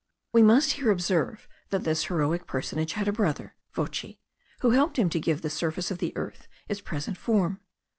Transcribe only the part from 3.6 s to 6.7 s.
Vochi, who helped him to give the surface of the earth